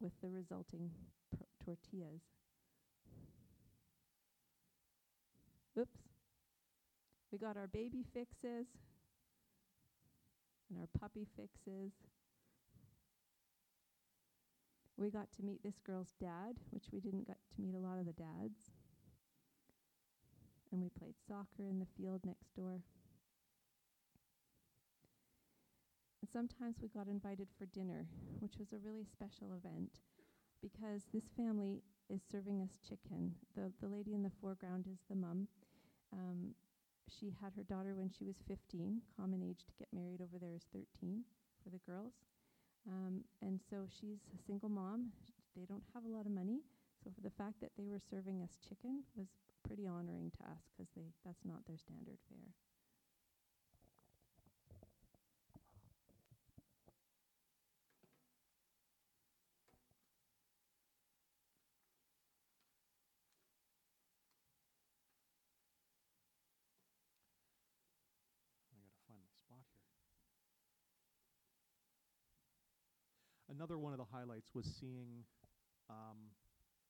[0.00, 0.90] with the resulting
[1.62, 2.22] tortillas.
[5.78, 6.05] Oops.
[7.32, 8.66] We got our baby fixes
[10.70, 11.92] and our puppy fixes.
[14.96, 17.98] We got to meet this girl's dad, which we didn't get to meet a lot
[17.98, 18.70] of the dads.
[20.72, 22.80] And we played soccer in the field next door.
[26.22, 28.06] And sometimes we got invited for dinner,
[28.40, 30.00] which was a really special event
[30.62, 33.34] because this family is serving us chicken.
[33.54, 35.48] The, the lady in the foreground is the mum.
[36.12, 36.54] Um,
[37.08, 39.00] she had her daughter when she was 15.
[39.16, 41.24] Common age to get married over there is 13
[41.62, 42.14] for the girls.
[42.88, 45.12] Um, and so she's a single mom.
[45.56, 46.60] They don't have a lot of money.
[47.04, 49.28] So for the fact that they were serving us chicken was
[49.66, 52.50] pretty honoring to us because they that's not their standard fare.
[68.72, 69.82] I gotta find my spot here.
[73.56, 75.24] Another one of the highlights was seeing
[75.88, 76.28] um,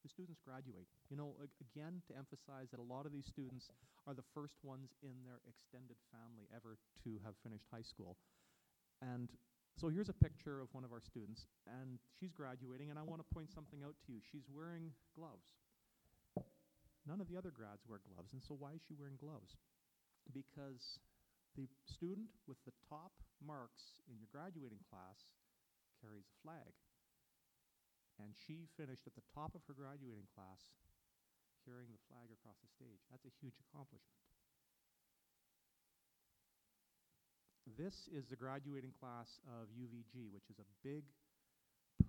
[0.02, 0.90] the students graduate.
[1.06, 3.70] You know, ag- again, to emphasize that a lot of these students
[4.02, 6.74] are the first ones in their extended family ever
[7.06, 8.18] to have finished high school.
[8.98, 9.30] And
[9.78, 13.22] so here's a picture of one of our students, and she's graduating, and I want
[13.22, 14.18] to point something out to you.
[14.18, 15.46] She's wearing gloves.
[17.06, 19.54] None of the other grads wear gloves, and so why is she wearing gloves?
[20.34, 20.98] Because
[21.54, 25.30] the student with the top marks in your graduating class
[26.06, 26.70] carries a flag.
[28.22, 30.70] And she finished at the top of her graduating class
[31.66, 33.02] carrying the flag across the stage.
[33.10, 34.22] That's a huge accomplishment.
[37.74, 41.02] This is the graduating class of UVG, which is a big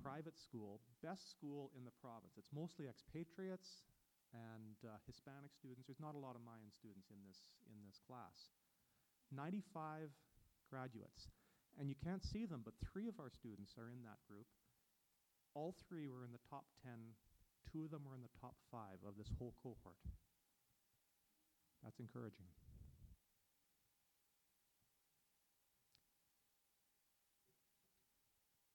[0.06, 2.38] private school, best school in the province.
[2.38, 3.82] It's mostly expatriates
[4.38, 5.90] and uh, Hispanic students.
[5.90, 8.54] There's not a lot of Mayan students in this in this class.
[9.34, 10.14] 95
[10.70, 11.34] graduates.
[11.80, 14.50] And you can't see them, but three of our students are in that group.
[15.54, 16.94] All three were in the top 10.
[17.72, 20.02] Two of them were in the top five of this whole cohort.
[21.84, 22.50] That's encouraging.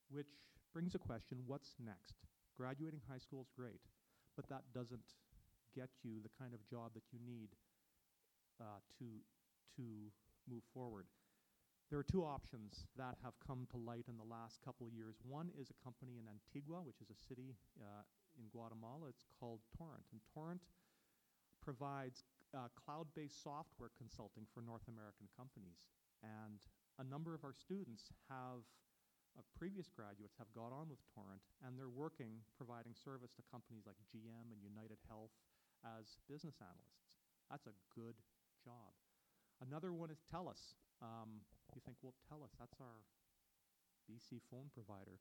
[0.09, 0.31] Which
[0.71, 2.15] brings a question what's next?
[2.55, 3.81] Graduating high school is great,
[4.35, 5.17] but that doesn't
[5.75, 7.49] get you the kind of job that you need
[8.61, 9.05] uh, to,
[9.75, 9.83] to
[10.47, 11.05] move forward.
[11.93, 15.21] There are two options that have come to light in the last couple of years.
[15.21, 18.01] One is a company in Antigua, which is a city uh,
[18.33, 19.13] in Guatemala.
[19.13, 20.01] It's called Torrent.
[20.09, 20.65] And Torrent
[21.61, 25.85] provides uh, cloud based software consulting for North American companies.
[26.25, 26.65] And
[26.97, 28.65] a number of our students have,
[29.37, 33.85] uh, previous graduates have got on with Torrent, and they're working providing service to companies
[33.85, 35.37] like GM and United Health
[35.85, 37.21] as business analysts.
[37.53, 38.17] That's a good
[38.65, 38.97] job.
[39.61, 40.73] Another one is TELUS.
[40.97, 43.05] Um, you think, well, TELUS, that's our
[44.09, 45.19] BC phone provider.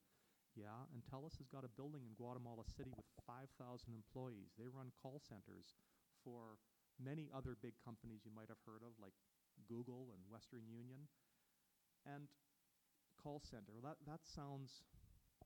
[0.53, 3.49] Yeah, and TELUS has got a building in Guatemala City with 5,000
[3.89, 4.53] employees.
[4.61, 5.73] They run call centers
[6.21, 6.61] for
[7.01, 9.17] many other big companies you might have heard of, like
[9.65, 11.09] Google and Western Union.
[12.05, 12.29] And
[13.17, 14.85] call center, well, that, that sounds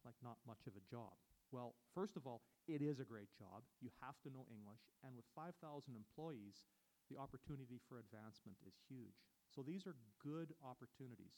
[0.03, 1.15] like not much of a job.
[1.55, 3.63] Well, first of all, it is a great job.
[3.79, 4.83] You have to know English.
[5.07, 5.55] And with 5,000
[5.95, 6.67] employees,
[7.07, 9.36] the opportunity for advancement is huge.
[9.57, 11.33] So these are good opportunities.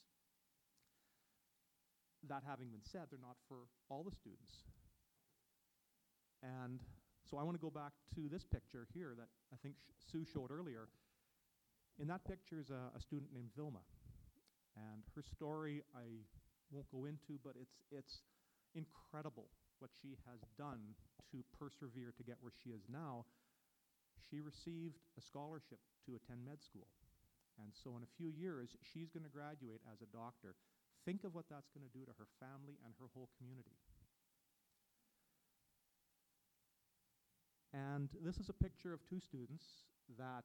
[2.27, 4.67] That having been said, they're not for all the students.
[6.43, 6.83] And
[7.23, 10.25] so I want to go back to this picture here that I think sh- Sue
[10.27, 10.91] showed earlier.
[11.95, 13.87] In that picture is a, a student named Vilma.
[14.75, 16.27] And her story I
[16.71, 18.19] won't go into, but it's, it's
[18.75, 19.47] incredible
[19.79, 20.95] what she has done
[21.31, 23.23] to persevere to get where she is now.
[24.29, 26.87] She received a scholarship to attend med school.
[27.59, 30.55] And so in a few years, she's going to graduate as a doctor.
[31.05, 33.75] Think of what that's going to do to her family and her whole community.
[37.73, 39.85] And this is a picture of two students
[40.17, 40.43] that,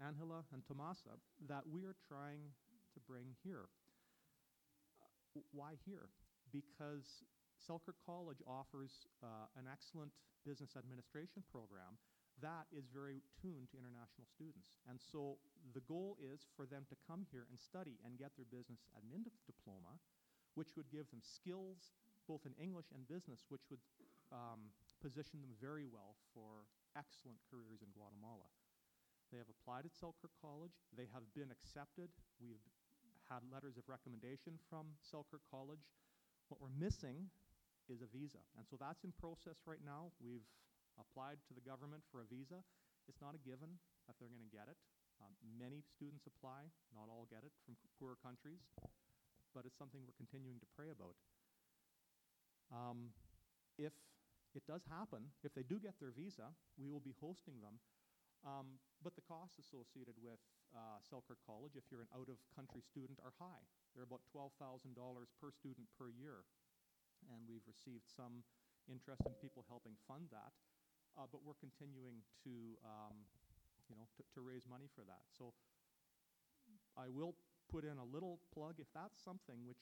[0.00, 2.54] Angela and Tomasa, that we are trying
[2.94, 3.68] to bring here.
[5.36, 6.08] Uh, why here?
[6.50, 7.26] Because
[7.60, 10.12] Selkirk College offers uh, an excellent
[10.46, 12.00] business administration program
[12.44, 14.76] that is very tuned to international students.
[14.84, 15.40] And so
[15.72, 19.24] the goal is for them to come here and study and get their business admin
[19.24, 19.96] dip- diploma,
[20.54, 21.96] which would give them skills
[22.28, 23.80] both in English and business, which would
[24.32, 28.48] um, position them very well for excellent careers in Guatemala.
[29.32, 30.76] They have applied at Selkirk College.
[30.94, 32.12] They have been accepted.
[32.38, 32.62] We've
[33.28, 35.84] had letters of recommendation from Selkirk College.
[36.48, 37.32] What we're missing
[37.88, 38.40] is a visa.
[38.56, 40.12] And so that's in process right now.
[40.20, 40.46] We've
[40.98, 42.62] applied to the government for a visa.
[43.08, 44.78] It's not a given that they're going to get it.
[45.22, 48.66] Um, many students apply, not all get it from poorer countries,
[49.54, 51.14] but it's something we're continuing to pray about.
[52.72, 53.14] Um,
[53.78, 53.94] if
[54.54, 57.78] it does happen, if they do get their visa, we will be hosting them.
[58.44, 60.42] Um, but the costs associated with
[60.74, 63.64] uh, Selkirk College, if you're an out of country student, are high.
[63.94, 64.92] They're about $12,000
[65.38, 66.44] per student per year.
[67.30, 68.44] And we've received some
[68.90, 70.52] interest in people helping fund that.
[71.14, 73.14] Uh, but we're continuing to, um,
[73.86, 75.22] you know, to, to raise money for that.
[75.30, 75.54] So
[76.98, 77.38] I will
[77.70, 79.78] put in a little plug if that's something which,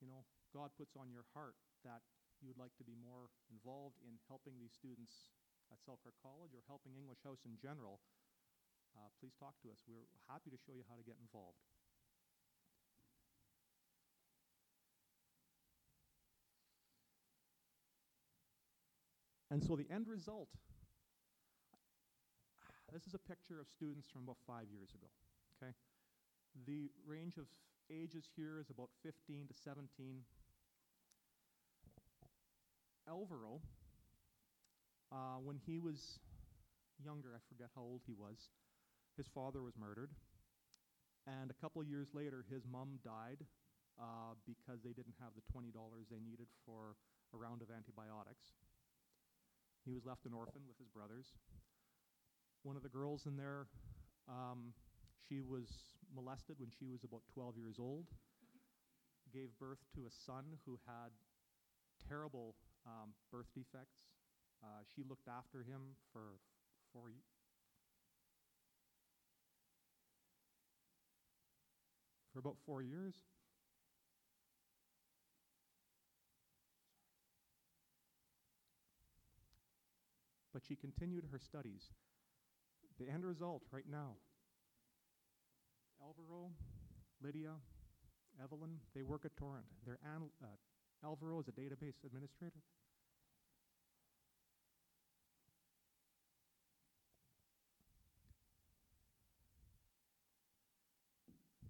[0.00, 2.04] you know, God puts on your heart that
[2.44, 5.32] you would like to be more involved in helping these students
[5.72, 8.04] at Selkirk College or helping English House in general,
[8.94, 9.80] uh, please talk to us.
[9.88, 11.60] We're happy to show you how to get involved.
[19.56, 20.52] And so the end result
[22.92, 25.08] this is a picture of students from about five years ago.
[25.56, 25.72] Okay,
[26.66, 27.48] the range of
[27.88, 30.20] ages here is about 15 to 17.
[33.08, 33.62] Alvaro,
[35.10, 36.20] uh, when he was
[37.02, 38.52] younger, I forget how old he was,
[39.16, 40.10] his father was murdered.
[41.26, 43.40] And a couple years later, his mom died
[43.98, 45.72] uh, because they didn't have the $20
[46.10, 47.00] they needed for
[47.32, 48.52] a round of antibiotics.
[49.86, 51.30] He was left an orphan with his brothers.
[52.64, 53.70] One of the girls in there,
[54.26, 54.74] um,
[55.22, 58.06] she was molested when she was about 12 years old,
[59.32, 61.14] gave birth to a son who had
[62.08, 64.10] terrible um, birth defects.
[64.58, 66.42] Uh, she looked after him for
[66.92, 67.10] four
[72.32, 73.14] for about four years.
[80.56, 81.90] But she continued her studies.
[82.98, 84.12] The end result, right now,
[86.00, 86.48] Alvaro,
[87.22, 87.52] Lydia,
[88.42, 89.66] Evelyn, they work at Torrent.
[89.84, 90.46] They're anal- uh,
[91.04, 92.62] Alvaro is a database administrator.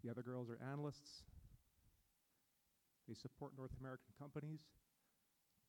[0.04, 1.24] The other girls are analysts.
[3.08, 4.60] They support North American companies.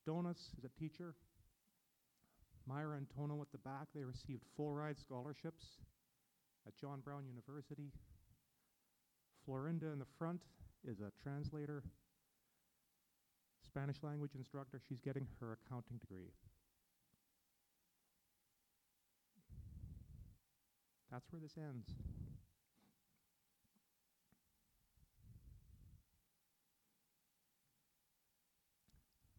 [0.07, 1.15] Donas is a teacher.
[2.67, 5.63] Myra and Tono at the back, they received full ride scholarships
[6.67, 7.91] at John Brown University.
[9.47, 10.41] Florinda in the front
[10.85, 11.83] is a translator,
[13.65, 14.81] Spanish language instructor.
[14.87, 16.31] She's getting her accounting degree.
[21.09, 21.87] That's where this ends.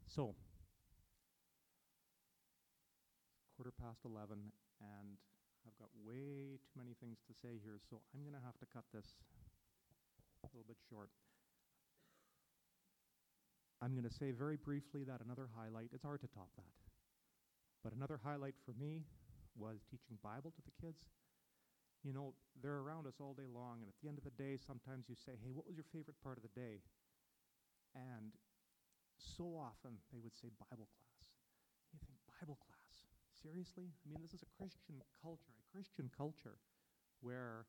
[0.08, 0.34] So,
[3.68, 4.32] quarter past 11,
[4.80, 5.20] and
[5.68, 8.68] I've got way too many things to say here, so I'm going to have to
[8.72, 9.20] cut this
[10.40, 11.12] a little bit short.
[13.84, 16.72] I'm going to say very briefly that another highlight, it's hard to top that,
[17.84, 19.04] but another highlight for me
[19.52, 21.04] was teaching Bible to the kids.
[22.00, 22.32] You know,
[22.64, 25.16] they're around us all day long, and at the end of the day, sometimes you
[25.18, 26.80] say, Hey, what was your favorite part of the day?
[27.92, 28.32] And
[29.20, 31.28] so often they would say Bible class.
[31.92, 32.78] You think, Bible class?
[33.48, 33.88] Seriously?
[33.88, 36.60] I mean, this is a Christian culture, a Christian culture
[37.24, 37.64] where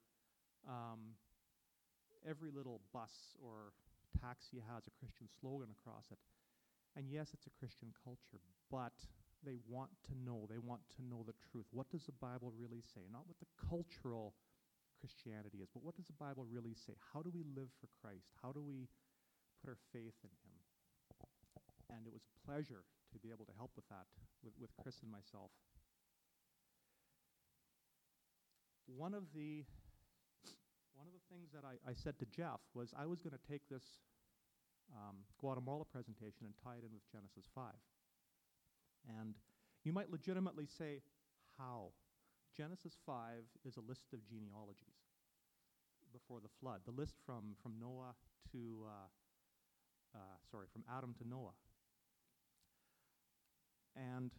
[0.67, 1.15] um,
[2.27, 3.71] every little bus or
[4.19, 6.19] taxi has a Christian slogan across it.
[6.99, 8.91] And yes, it's a Christian culture, but
[9.39, 11.63] they want to know, they want to know the truth.
[11.71, 13.07] What does the Bible really say?
[13.07, 14.35] Not what the cultural
[14.99, 16.99] Christianity is, but what does the Bible really say?
[17.15, 18.35] How do we live for Christ?
[18.43, 18.91] How do we
[19.63, 20.59] put our faith in Him?
[21.87, 22.83] And it was a pleasure
[23.15, 24.11] to be able to help with that
[24.43, 25.51] with, with Chris and myself.
[28.97, 29.63] One of the
[30.95, 33.45] one of the things that I, I said to Jeff was I was going to
[33.47, 33.83] take this
[34.91, 37.71] um, Guatemala presentation and tie it in with Genesis 5.
[39.19, 39.35] And
[39.83, 41.01] you might legitimately say,
[41.57, 41.95] how?
[42.55, 44.99] Genesis 5 is a list of genealogies
[46.11, 48.15] before the flood, the list from, from Noah
[48.51, 51.55] to, uh, uh, sorry, from Adam to Noah.
[53.95, 54.31] And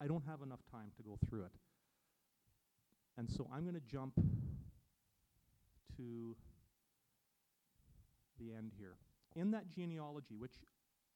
[0.00, 1.52] I don't have enough time to go through it.
[3.20, 4.14] And so I'm going to jump
[5.98, 6.34] to
[8.40, 8.96] the end here.
[9.36, 10.56] In that genealogy, which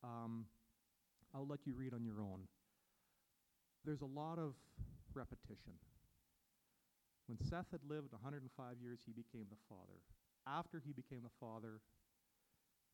[0.04, 0.44] um,
[1.34, 2.40] I'll let you read on your own,
[3.86, 4.52] there's a lot of
[5.14, 5.80] repetition.
[7.26, 8.52] When Seth had lived 105
[8.82, 10.04] years, he became the father.
[10.46, 11.80] after he became the father,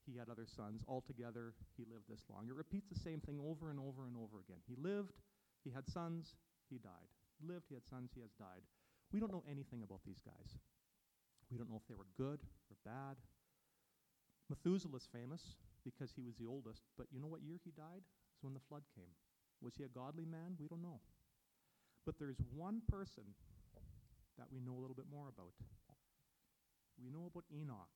[0.06, 0.84] he had other sons.
[0.86, 2.46] Altogether, he lived this long.
[2.46, 4.62] It repeats the same thing over and over and over again.
[4.68, 5.18] He lived,
[5.64, 6.36] he had sons,
[6.70, 7.10] he died.
[7.42, 8.62] He lived, he had sons, he has died.
[9.12, 10.58] We don't know anything about these guys.
[11.50, 12.40] We don't know if they were good
[12.70, 13.18] or bad.
[14.48, 18.02] Methuselah's famous because he was the oldest, but you know what year he died?
[18.34, 19.14] It's when the flood came.
[19.62, 20.54] Was he a godly man?
[20.58, 21.00] We don't know.
[22.06, 23.24] But there's one person
[24.38, 25.52] that we know a little bit more about.
[27.02, 27.92] We know about Enoch.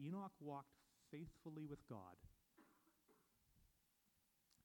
[0.00, 0.74] Enoch walked
[1.10, 2.18] faithfully with God.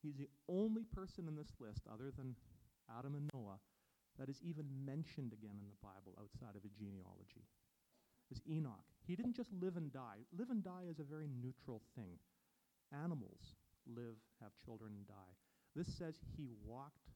[0.01, 2.35] He's the only person in this list, other than
[2.97, 3.59] Adam and Noah,
[4.19, 7.47] that is even mentioned again in the Bible outside of a genealogy.
[8.29, 8.85] Is Enoch.
[9.07, 10.21] He didn't just live and die.
[10.37, 12.19] Live and die is a very neutral thing.
[12.93, 13.57] Animals
[13.89, 15.33] live, have children, and die.
[15.73, 17.09] This says he walked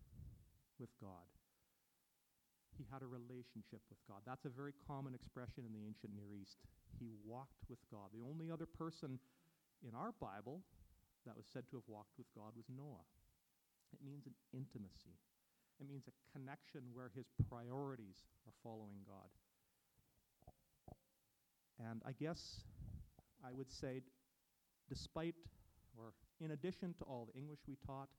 [0.80, 1.30] with God.
[2.78, 4.26] He had a relationship with God.
[4.26, 6.58] That's a very common expression in the ancient Near East.
[6.98, 8.10] He walked with God.
[8.10, 9.20] The only other person
[9.86, 10.66] in our Bible
[11.26, 13.06] that was said to have walked with God was Noah.
[13.94, 15.14] It means an intimacy,
[15.80, 19.30] it means a connection where his priorities are following God.
[21.80, 22.62] And I guess
[23.44, 24.02] I would say,
[24.90, 25.36] despite
[25.98, 28.10] or in addition to all the English we taught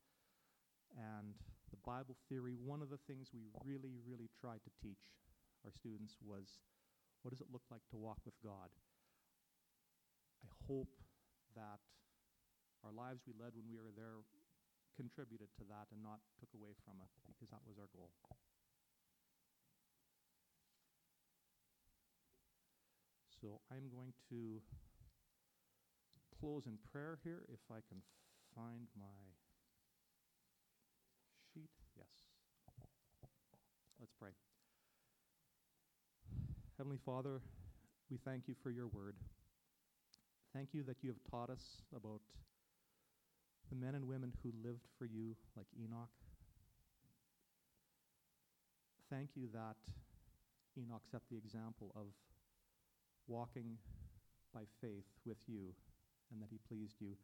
[0.96, 1.34] and
[1.70, 5.11] the Bible theory, one of the things we really, really tried to teach
[5.64, 6.61] our students was
[7.22, 8.68] what does it look like to walk with God?
[10.44, 10.92] I hope
[11.57, 11.80] that
[12.84, 14.20] our lives we led when we were there
[14.97, 18.11] contributed to that and not took away from it because that was our goal.
[23.45, 24.62] So I'm going to
[26.40, 28.01] close in prayer here if I can
[28.57, 29.20] find my
[31.53, 31.68] sheet.
[31.97, 32.09] Yes.
[34.01, 34.30] Let's pray.
[36.78, 37.40] Heavenly Father,
[38.11, 39.14] we thank you for your word.
[40.55, 42.20] Thank you that you have taught us about
[43.71, 46.11] the men and women who lived for you, like Enoch.
[49.11, 49.77] Thank you that
[50.77, 52.07] Enoch set the example of
[53.29, 53.79] walking
[54.53, 55.75] by faith with you
[56.33, 57.17] and that he pleased you.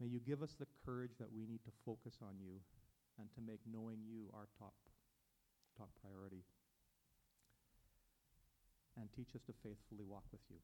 [0.00, 2.60] May you give us the courage that we need to focus on you
[3.18, 4.74] and to make knowing you our top,
[5.76, 6.44] top priority.
[8.96, 10.58] And teach us to faithfully walk with you.